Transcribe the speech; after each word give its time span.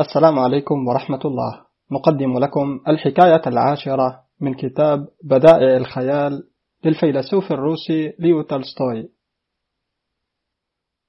السلام 0.00 0.38
عليكم 0.38 0.88
ورحمة 0.88 1.20
الله. 1.24 1.60
نقدم 1.92 2.38
لكم 2.38 2.80
الحكاية 2.88 3.42
العاشرة 3.46 4.20
من 4.40 4.54
كتاب 4.54 5.08
بدائع 5.24 5.76
الخيال 5.76 6.42
للفيلسوف 6.84 7.52
الروسي 7.52 8.12
ليو 8.18 8.42
تولستوي. 8.42 9.08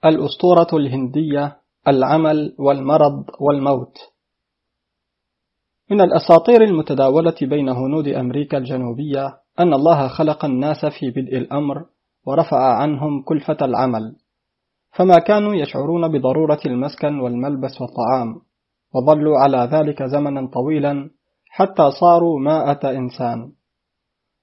الأسطورة 0.05 0.67
الهندية 0.73 1.57
العمل 1.87 2.55
والمرض 2.59 3.25
والموت. 3.39 3.97
من 5.91 6.01
الأساطير 6.01 6.63
المتداولة 6.63 7.35
بين 7.41 7.69
هنود 7.69 8.07
أمريكا 8.07 8.57
الجنوبية 8.57 9.27
أن 9.59 9.73
الله 9.73 10.07
خلق 10.07 10.45
الناس 10.45 10.85
في 10.85 11.09
بدء 11.09 11.37
الأمر 11.37 11.85
ورفع 12.25 12.73
عنهم 12.81 13.21
كلفة 13.21 13.57
العمل. 13.61 14.15
فما 14.91 15.19
كانوا 15.19 15.55
يشعرون 15.55 16.07
بضرورة 16.07 16.59
المسكن 16.65 17.19
والملبس 17.19 17.81
والطعام. 17.81 18.48
وظلوا 18.93 19.37
على 19.37 19.69
ذلك 19.71 20.03
زمنا 20.03 20.47
طويلا 20.47 21.09
حتى 21.49 21.91
صاروا 21.91 22.39
مائة 22.39 22.97
إنسان. 22.97 23.51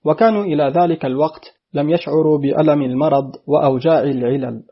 وكانوا 0.05 0.45
إلى 0.45 0.73
ذلك 0.77 1.05
الوقت 1.05 1.45
لم 1.75 1.91
يشعروا 1.91 2.39
بألم 2.39 2.83
المرض 2.83 3.33
وأوجاع 3.47 4.01
العلل. 4.01 4.63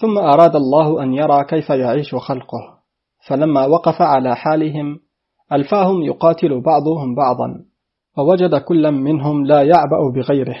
ثم 0.00 0.18
أراد 0.18 0.56
الله 0.56 1.02
أن 1.02 1.14
يرى 1.14 1.44
كيف 1.44 1.70
يعيش 1.70 2.14
خلقه. 2.14 2.80
فلما 3.28 3.66
وقف 3.66 4.02
على 4.02 4.36
حالهم 4.36 5.00
ألفاهم 5.52 6.02
يقاتل 6.02 6.60
بعضهم 6.60 7.14
بعضا 7.14 7.64
ووجد 8.18 8.54
كل 8.54 8.90
منهم 8.92 9.46
لا 9.46 9.62
يعبأ 9.62 10.10
بغيره 10.14 10.56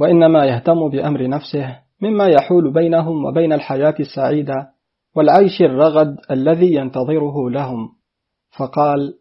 وإنما 0.00 0.44
يهتم 0.44 0.88
بأمر 0.88 1.28
نفسه 1.28 1.78
مما 2.02 2.28
يحول 2.28 2.72
بينهم 2.72 3.24
وبين 3.24 3.52
الحياة 3.52 3.94
السعيدة 4.00 4.73
والعيش 5.16 5.62
الرغد 5.62 6.16
الذي 6.30 6.74
ينتظره 6.74 7.50
لهم. 7.50 7.88
فقال 8.58 9.14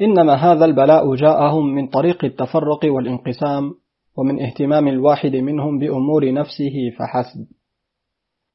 إنما 0.00 0.34
هذا 0.34 0.64
البلاء 0.64 1.14
جاءهم 1.14 1.74
من 1.74 1.88
طريق 1.88 2.24
التفرق 2.24 2.80
والانقسام 2.84 3.74
ومن 4.16 4.42
اهتمام 4.42 4.88
الواحد 4.88 5.36
منهم 5.36 5.78
بأمور 5.78 6.32
نفسه 6.32 6.90
فحسب. 6.98 7.46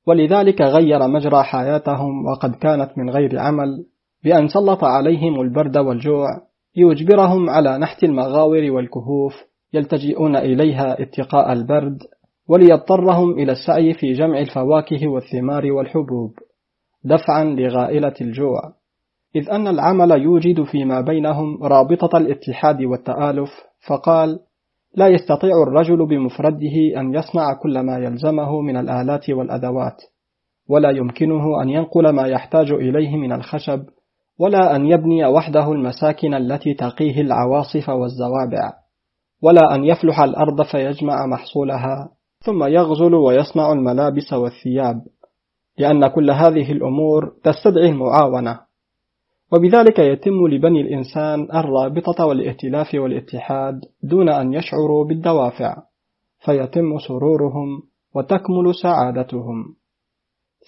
ولذلك 0.07 0.61
غير 0.61 1.07
مجرى 1.07 1.43
حياتهم 1.43 2.25
وقد 2.25 2.55
كانت 2.55 2.97
من 2.97 3.09
غير 3.09 3.39
عمل 3.39 3.85
بأن 4.23 4.47
سلط 4.47 4.83
عليهم 4.83 5.41
البرد 5.41 5.77
والجوع 5.77 6.27
ليجبرهم 6.75 7.49
على 7.49 7.77
نحت 7.77 8.03
المغاور 8.03 8.71
والكهوف 8.71 9.43
يلتجئون 9.73 10.35
إليها 10.35 11.01
اتقاء 11.01 11.53
البرد 11.53 11.97
وليضطرهم 12.47 13.31
إلى 13.31 13.51
السعي 13.51 13.93
في 13.93 14.13
جمع 14.13 14.39
الفواكه 14.39 15.07
والثمار 15.07 15.71
والحبوب. 15.71 16.33
دفعا 17.03 17.43
لغائلة 17.43 18.13
الجوع. 18.21 18.61
إذ 19.35 19.49
أن 19.49 19.67
العمل 19.67 20.11
يوجد 20.11 20.63
فيما 20.63 21.01
بينهم 21.01 21.63
رابطة 21.63 22.17
الاتحاد 22.17 22.81
والتآلف 22.81 23.49
فقال 23.87 24.39
لا 24.95 25.07
يستطيع 25.07 25.63
الرجل 25.67 26.05
بمفرده 26.05 26.75
أن 26.97 27.13
يصنع 27.13 27.53
كل 27.53 27.79
ما 27.79 27.97
يلزمه 27.97 28.61
من 28.61 28.77
الآلات 28.77 29.29
والأدوات 29.29 30.01
ولا 30.69 30.89
يمكنه 30.89 31.61
أن 31.61 31.69
ينقل 31.69 32.09
ما 32.09 32.27
يحتاج 32.27 32.71
إليه 32.71 33.17
من 33.17 33.31
الخشب 33.31 33.85
ولا 34.39 34.75
أن 34.75 34.85
يبني 34.85 35.25
وحده 35.25 35.71
المساكن 35.71 36.33
التي 36.33 36.73
تقيه 36.73 37.21
العواصف 37.21 37.89
والزوابع 37.89 38.73
ولا 39.43 39.75
أن 39.75 39.83
يفلح 39.83 40.19
الأرض 40.19 40.61
فيجمع 40.61 41.25
محصولها 41.25 42.09
ثم 42.39 42.63
يغزل 42.63 43.15
ويصنع 43.15 43.71
الملابس 43.71 44.33
والثياب. 44.33 45.01
لأن 45.77 46.07
كل 46.07 46.31
هذه 46.31 46.71
الأمور 46.71 47.33
تستدعي 47.43 47.89
المعاونة. 47.89 48.59
وبذلك 49.51 49.99
يتم 49.99 50.47
لبني 50.47 50.81
الإنسان 50.81 51.47
الرابطة 51.53 52.25
والائتلاف 52.25 52.93
والاتحاد 52.93 53.81
دون 54.03 54.29
أن 54.29 54.53
يشعروا 54.53 55.05
بالدوافع 55.05 55.77
فيتم 56.39 56.99
سرورهم 57.07 57.83
وتكمل 58.15 58.75
سعادتهم. 58.75 59.75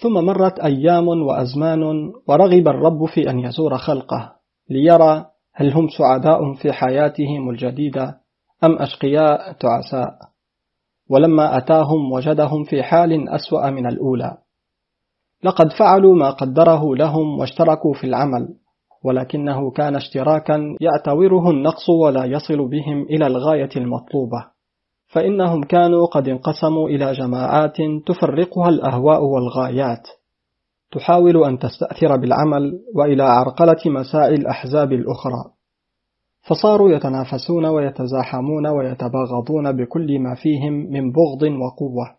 ثم 0.01 0.13
مرت 0.13 0.59
أيام 0.59 1.07
وأزمان 1.07 2.11
ورغب 2.27 2.67
الرب 2.67 3.05
في 3.05 3.29
أن 3.29 3.39
يزور 3.39 3.77
خلقه 3.77 4.35
ليرى 4.69 5.25
هل 5.53 5.73
هم 5.73 5.88
سعداء 5.97 6.53
في 6.53 6.73
حياتهم 6.73 7.49
الجديدة 7.49 8.17
أم 8.63 8.77
أشقياء 8.77 9.51
تعساء. 9.51 10.17
ولما 11.09 11.57
أتاهم 11.57 12.11
وجدهم 12.11 12.63
في 12.63 12.83
حال 12.83 13.29
أسوأ 13.29 13.69
من 13.69 13.88
الأولى. 13.88 14.38
لقد 15.45 15.73
فعلوا 15.79 16.16
ما 16.16 16.29
قدره 16.29 16.95
لهم 16.95 17.39
واشتركوا 17.39 17.94
في 17.94 18.03
العمل 18.03 18.47
ولكنه 19.03 19.72
كان 19.72 19.95
اشتراكا 19.95 20.75
يعتوره 20.81 21.50
النقص 21.50 21.89
ولا 21.89 22.25
يصل 22.25 22.69
بهم 22.69 23.01
إلى 23.01 23.28
الغاية 23.28 23.69
المطلوبة. 23.75 24.45
فإنهم 25.07 25.63
كانوا 25.63 26.06
قد 26.06 26.28
انقسموا 26.28 26.89
إلى 26.89 27.11
جماعات 27.11 27.78
تفرقها 28.06 28.69
الأهواء 28.69 29.23
والغايات. 29.23 30.07
تحاول 30.91 31.44
أن 31.44 31.59
تستأثر 31.59 32.17
بالعمل 32.17 32.79
وإلى 32.95 33.23
عرقلة 33.23 33.81
مساعي 33.85 34.35
الأحزاب 34.35 34.94
الأخرى. 34.94 35.44
فصاروا 36.50 36.91
يتنافسون 36.91 37.66
ويتزاحمون 37.66 38.67
ويتباغضون 38.67 39.72
بكل 39.72 40.19
ما 40.19 40.35
فيهم 40.35 40.73
من 40.73 41.12
بغض 41.12 41.44
وقوة 41.44 42.16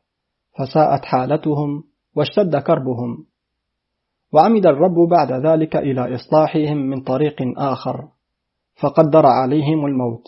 فساءت 0.58 1.04
حالتهم 1.04 1.84
واشتد 2.16 2.56
كربهم. 2.56 3.27
وعمد 4.32 4.66
الرب 4.66 5.09
بعد 5.10 5.32
ذلك 5.47 5.77
إلى 5.77 6.15
إصلاحهم 6.15 6.77
من 6.77 7.00
طريق 7.00 7.37
آخر 7.56 8.09
فقدر 8.82 9.27
عليهم 9.27 9.87
الموت 9.87 10.26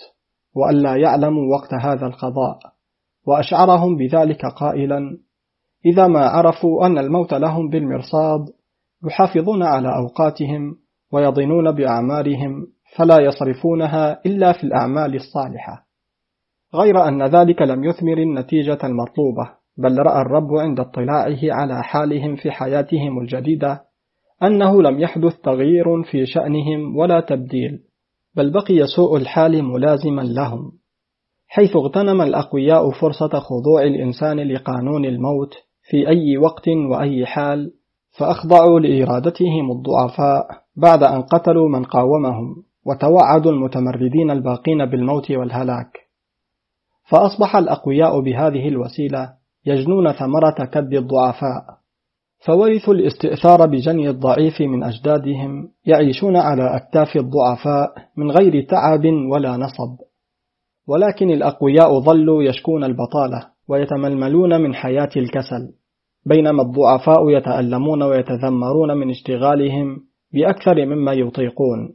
وألا 0.54 0.96
يعلموا 0.96 1.54
وقت 1.54 1.74
هذا 1.74 2.06
القضاء 2.06 2.58
وأشعرهم 3.26 3.96
بذلك 3.96 4.46
قائلا 4.46 5.18
إذا 5.86 6.06
ما 6.06 6.20
عرفوا 6.20 6.86
أن 6.86 6.98
الموت 6.98 7.34
لهم 7.34 7.68
بالمرصاد 7.68 8.40
يحافظون 9.06 9.62
على 9.62 9.88
أوقاتهم 9.96 10.76
ويضنون 11.12 11.72
بأعمارهم 11.72 12.66
فلا 12.96 13.20
يصرفونها 13.20 14.20
إلا 14.26 14.52
في 14.52 14.64
الأعمال 14.64 15.14
الصالحة. 15.14 15.86
غير 16.74 17.08
أن 17.08 17.22
ذلك 17.22 17.62
لم 17.62 17.84
يثمر 17.84 18.18
النتيجة 18.18 18.78
المطلوبة. 18.84 19.57
بل 19.78 19.98
رأى 19.98 20.22
الرب 20.22 20.54
عند 20.54 20.80
اطلاعه 20.80 21.38
على 21.42 21.82
حالهم 21.82 22.36
في 22.36 22.50
حياتهم 22.50 23.18
الجديدة 23.18 23.80
أنه 24.42 24.82
لم 24.82 25.00
يحدث 25.00 25.36
تغيير 25.36 26.02
في 26.02 26.26
شأنهم 26.26 26.96
ولا 26.96 27.20
تبديل 27.20 27.78
بل 28.36 28.50
بقي 28.50 28.86
سوء 28.96 29.16
الحال 29.16 29.64
ملازما 29.64 30.22
لهم 30.22 30.72
حيث 31.48 31.76
اغتنم 31.76 32.22
الأقوياء 32.22 32.90
فرصة 32.90 33.28
خضوع 33.28 33.82
الإنسان 33.82 34.40
لقانون 34.40 35.04
الموت 35.04 35.54
في 35.90 36.08
أي 36.08 36.38
وقت 36.38 36.68
وأي 36.68 37.26
حال 37.26 37.72
فأخضعوا 38.18 38.80
لإرادتهم 38.80 39.70
الضعفاء 39.70 40.46
بعد 40.76 41.02
أن 41.02 41.22
قتلوا 41.22 41.68
من 41.68 41.84
قاومهم 41.84 42.56
وتوعدوا 42.86 43.52
المتمردين 43.52 44.30
الباقين 44.30 44.86
بالموت 44.86 45.30
والهلاك. 45.30 45.98
فأصبح 47.10 47.56
الأقوياء 47.56 48.20
بهذه 48.20 48.68
الوسيلة 48.68 49.37
يجنون 49.66 50.12
ثمرة 50.12 50.64
كد 50.72 50.94
الضعفاء. 50.94 51.78
فورثوا 52.46 52.94
الاستئثار 52.94 53.66
بجني 53.66 54.10
الضعيف 54.10 54.60
من 54.60 54.84
أجدادهم 54.84 55.68
يعيشون 55.86 56.36
على 56.36 56.76
أكتاف 56.76 57.16
الضعفاء 57.16 57.94
من 58.16 58.30
غير 58.30 58.62
تعب 58.62 59.04
ولا 59.32 59.56
نصب. 59.56 59.96
ولكن 60.88 61.30
الأقوياء 61.30 62.00
ظلوا 62.00 62.42
يشكون 62.42 62.84
البطالة 62.84 63.46
ويتململون 63.68 64.60
من 64.60 64.74
حياة 64.74 65.10
الكسل. 65.16 65.72
بينما 66.26 66.62
الضعفاء 66.62 67.30
يتألمون 67.30 68.02
ويتذمرون 68.02 68.96
من 68.96 69.10
اشتغالهم 69.10 70.00
بأكثر 70.32 70.86
مما 70.86 71.12
يطيقون. 71.12 71.94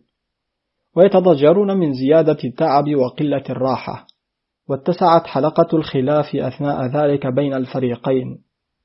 ويتضجرون 0.95 1.77
من 1.77 1.93
زيادة 1.93 2.37
التعب 2.43 2.95
وقلة 2.95 3.43
الراحة. 3.49 4.07
واتسعت 4.69 5.27
حلقة 5.27 5.77
الخلاف 5.77 6.35
أثناء 6.35 6.85
ذلك 6.85 7.27
بين 7.27 7.53
الفريقين 7.53 8.37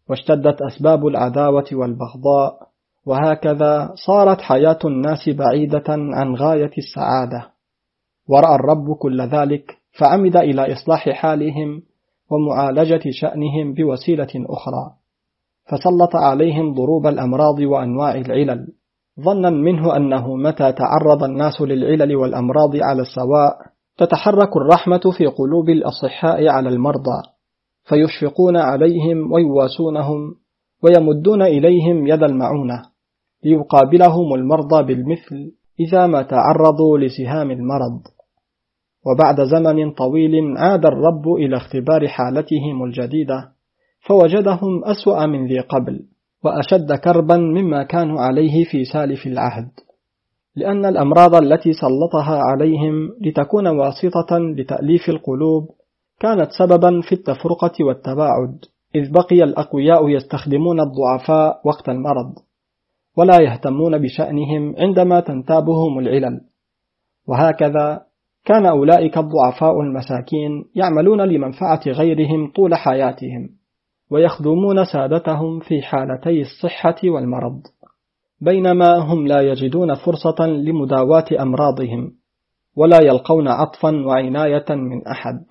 واشتدت 0.08 0.62
أسباب 0.62 1.06
العداوة 1.06 1.66
والبغضاء 1.72 2.68
وهكذا 3.06 3.90
صارت 4.06 4.40
حياة 4.40 4.78
الناس 4.84 5.28
بعيدة 5.28 5.84
عن 5.88 6.34
غاية 6.34 6.70
السعادة. 6.78 7.50
ورأى 8.28 8.54
الرب 8.54 8.96
كل 8.98 9.20
ذلك 9.20 9.78
فعمد 9.98 10.36
إلى 10.36 10.72
إصلاح 10.72 11.10
حالهم 11.10 11.82
ومعالجة 12.30 13.00
شأنهم 13.10 13.74
بوسيلة 13.74 14.28
أخرى. 14.36 14.90
فسلط 15.66 16.16
عليهم 16.16 16.74
ضروب 16.74 17.06
الأمراض 17.06 17.58
وأنواع 17.58 18.14
العلل. 18.14 18.66
ظنا 19.20 19.50
منه 19.50 19.96
أنه 19.96 20.36
متى 20.36 20.72
تعرض 20.72 21.24
الناس 21.24 21.60
للعلل 21.60 22.16
والأمراض 22.16 22.76
على 22.76 23.02
السواء 23.02 23.56
تتحرك 23.98 24.56
الرحمة 24.56 25.00
في 25.18 25.26
قلوب 25.26 25.68
الأصحاء 25.68 26.48
على 26.48 26.68
المرضى 26.68 27.22
فيشفقون 27.84 28.56
عليهم 28.56 29.32
ويواسونهم 29.32 30.34
ويمدون 30.82 31.42
إليهم 31.42 32.06
يد 32.06 32.22
المعونة 32.22 32.82
ليقابلهم 33.44 34.34
المرضى 34.34 34.82
بالمثل 34.82 35.52
إذا 35.80 36.06
ما 36.06 36.22
تعرضوا 36.22 36.98
لسهام 36.98 37.50
المرض. 37.50 38.00
وبعد 39.06 39.36
زمن 39.44 39.90
طويل 39.90 40.58
عاد 40.58 40.86
الرب 40.86 41.28
إلى 41.28 41.56
اختبار 41.56 42.08
حالتهم 42.08 42.84
الجديدة 42.84 43.48
فوجدهم 44.00 44.84
أسوأ 44.84 45.26
من 45.26 45.46
ذي 45.46 45.60
قبل 45.60 46.00
وأشد 46.44 46.92
كربا 46.92 47.36
مما 47.36 47.82
كانوا 47.82 48.20
عليه 48.20 48.64
في 48.64 48.84
سالف 48.84 49.26
العهد. 49.26 49.68
لأن 50.58 50.86
الأمراض 50.86 51.34
التي 51.34 51.72
سلطها 51.72 52.38
عليهم 52.38 53.10
لتكون 53.20 53.66
واسطة 53.66 54.38
لتأليف 54.38 55.08
القلوب 55.08 55.68
كانت 56.20 56.48
سببا 56.58 57.00
في 57.00 57.12
التفرقة 57.12 57.72
والتباعد 57.80 58.64
إذ 58.94 59.12
بقي 59.12 59.42
الأقوياء 59.44 60.08
يستخدمون 60.08 60.80
الضعفاء 60.80 61.60
وقت 61.64 61.88
المرض 61.88 62.34
ولا 63.16 63.40
يهتمون 63.40 63.98
بشأنهم 63.98 64.74
عندما 64.78 65.20
تنتابهم 65.20 65.98
العلل. 65.98 66.40
وهكذا 67.28 68.00
كان 68.44 68.66
أولئك 68.66 69.18
الضعفاء 69.18 69.80
المساكين 69.80 70.64
يعملون 70.74 71.20
لمنفعة 71.20 71.80
غيرهم 71.86 72.52
طول 72.56 72.74
حياتهم 72.74 73.48
ويخدمون 74.10 74.84
سادتهم 74.84 75.60
في 75.60 75.82
حالتي 75.82 76.40
الصحة 76.40 76.96
والمرض. 77.04 77.60
بينما 78.40 78.98
هم 78.98 79.26
لا 79.26 79.40
يجدون 79.40 79.94
فرصة 79.94 80.46
لمداواة 80.46 81.24
أمراضهم 81.40 82.12
ولا 82.76 83.00
يلقون 83.02 83.48
عطفا 83.48 84.06
وعناية 84.06 84.64
من 84.70 85.06
أحد. 85.06 85.44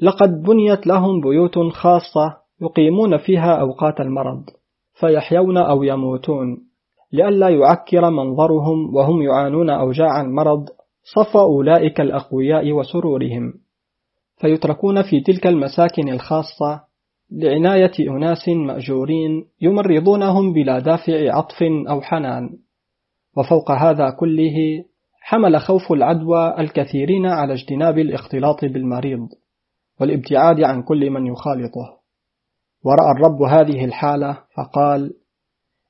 لقد 0.00 0.42
بنيت 0.42 0.86
لهم 0.86 1.20
بيوت 1.20 1.58
خاصة 1.58 2.36
يقيمون 2.60 3.16
فيها 3.18 3.54
أوقات 3.60 4.00
المرض 4.00 4.44
فيحيون 4.94 5.56
أو 5.56 5.82
يموتون 5.82 6.58
لئلا 7.12 7.48
يعكر 7.48 8.10
منظرهم 8.10 8.94
وهم 8.94 9.22
يعانون 9.22 9.70
أوجاع 9.70 10.20
المرض 10.20 10.68
صف 11.14 11.36
أولئك 11.36 12.00
الأقوياء 12.00 12.72
وسرورهم. 12.72 13.54
فيتركون 14.36 15.02
في 15.02 15.20
تلك 15.20 15.46
المساكن 15.46 16.08
الخاصة 16.08 16.80
لعناية 17.32 17.92
أناس 18.00 18.48
مأجورين 18.48 19.44
يمرضونهم 19.60 20.52
بلا 20.52 20.78
دافع 20.78 21.36
عطف 21.36 21.62
أو 21.88 22.00
حنان. 22.00 22.50
وفوق 23.36 23.70
هذا 23.70 24.10
كله 24.10 24.84
حمل 25.20 25.60
خوف 25.60 25.92
العدوى 25.92 26.54
الكثيرين 26.58 27.26
على 27.26 27.52
اجتناب 27.52 27.98
الاختلاط 27.98 28.64
بالمريض 28.64 29.28
والابتعاد 30.00 30.60
عن 30.60 30.82
كل 30.82 31.10
من 31.10 31.26
يخالطه. 31.26 31.98
ورأى 32.84 33.10
الرب 33.16 33.42
هذه 33.42 33.84
الحالة 33.84 34.38
فقال 34.56 35.12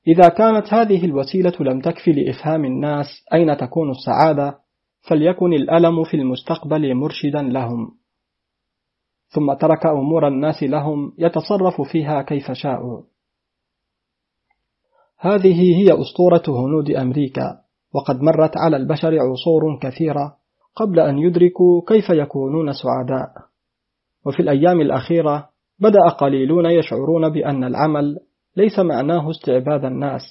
إذا 0.06 0.28
كانت 0.28 0.74
هذه 0.74 1.04
الوسيلة 1.04 1.52
لم 1.60 1.80
تكفي 1.80 2.12
لإفهام 2.12 2.64
الناس 2.64 3.06
أين 3.34 3.56
تكون 3.56 3.90
السعادة 3.90 4.58
فليكن 5.08 5.52
الألم 5.52 6.04
في 6.04 6.16
المستقبل 6.16 6.94
مرشدا 6.94 7.42
لهم. 7.42 8.01
ثم 9.34 9.52
ترك 9.52 9.87
أمور 9.87 10.29
الناس 10.29 10.62
لهم 10.62 11.12
يتصرف 11.19 11.81
فيها 11.81 12.23
كيف 12.23 12.52
شاءوا 12.52 13.02
هذه 15.19 15.76
هي 15.76 15.87
أسطورة 16.00 16.43
هنود 16.49 16.90
أمريكا 16.90 17.58
وقد 17.94 18.20
مرت 18.23 18.52
على 18.56 18.76
البشر 18.76 19.19
عصور 19.19 19.79
كثيرة 19.82 20.37
قبل 20.76 21.00
أن 21.00 21.19
يدركوا 21.19 21.82
كيف 21.88 22.11
يكونون 22.11 22.73
سعداء. 22.73 23.29
وفي 24.26 24.40
الأيام 24.40 24.81
الأخيرة 24.81 25.49
بدأ 25.78 26.08
قليلون 26.19 26.67
يشعرون 26.67 27.28
بأن 27.28 27.64
العمل 27.64 28.19
ليس 28.56 28.78
معناه 28.78 29.31
استعباد 29.31 29.85
الناس 29.85 30.23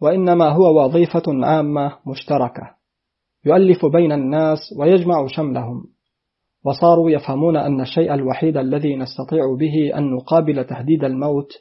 وإنما 0.00 0.48
هو 0.48 0.84
وظيفة 0.84 1.22
عامة 1.28 1.92
مشتركة 2.06 2.74
يؤلف 3.44 3.86
بين 3.86 4.12
الناس 4.12 4.58
ويجمع 4.78 5.26
شملهم. 5.26 5.84
وصاروا 6.64 7.10
يفهمون 7.10 7.56
أن 7.56 7.80
الشيء 7.80 8.14
الوحيد 8.14 8.56
الذي 8.56 8.96
نستطيع 8.96 9.54
به 9.60 9.98
أن 9.98 10.10
نقابل 10.10 10.64
تهديد 10.64 11.04
الموت 11.04 11.52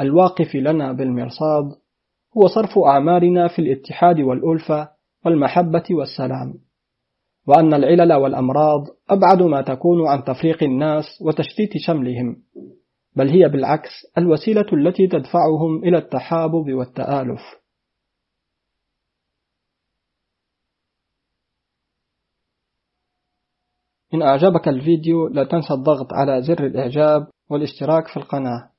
الواقف 0.00 0.54
لنا 0.54 0.92
بالمرصاد 0.92 1.64
هو 2.36 2.46
صرف 2.46 2.78
أعمارنا 2.78 3.48
في 3.48 3.58
الاتحاد 3.58 4.20
والألفة 4.20 4.88
والمحبة 5.24 5.84
والسلام 5.90 6.54
وأن 7.48 7.74
العلل 7.74 8.12
والأمراض 8.12 8.86
أبعد 9.10 9.42
ما 9.42 9.62
تكون 9.62 10.06
عن 10.08 10.24
تفريق 10.24 10.62
الناس 10.62 11.04
وتشتيت 11.22 11.70
شملهم 11.76 12.36
بل 13.16 13.28
هي 13.28 13.48
بالعكس 13.48 13.90
الوسيلة 14.18 14.66
التي 14.72 15.06
تدفعهم 15.06 15.84
إلى 15.84 15.98
التحابب 15.98 16.72
والتآلف. 16.72 17.40
إن 24.14 24.22
أعجبك 24.22 24.68
الفيديو 24.68 25.28
لا 25.28 25.44
تنسى 25.44 25.74
الضغط 25.74 26.06
على 26.12 26.42
زر 26.42 26.66
الإعجاب 26.66 27.26
والاشتراك 27.50 28.06
في 28.08 28.16
القناة. 28.16 28.70